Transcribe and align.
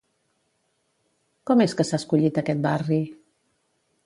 Com 1.51 1.63
és 1.67 1.77
que 1.81 1.87
s'ha 1.89 2.01
escollit 2.03 2.43
aquest 2.43 2.65
barri? 2.69 3.03